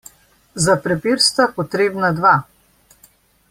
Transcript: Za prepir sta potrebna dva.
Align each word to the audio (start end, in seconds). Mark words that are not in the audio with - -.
Za 0.67 0.75
prepir 0.85 1.21
sta 1.25 1.47
potrebna 1.59 2.11
dva. 2.21 2.35